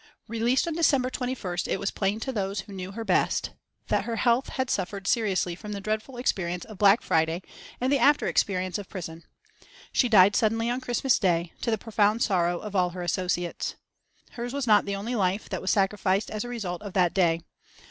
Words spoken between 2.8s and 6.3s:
her best that her health had suffered seriously from the dreadful